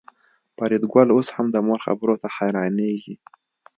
[0.57, 3.15] فریدګل اوس هم د مور خبرو ته حیرانېږي